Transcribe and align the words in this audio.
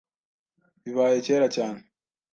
Bibaye 0.83 1.17
kera 1.25 1.47
cyane.. 1.55 1.81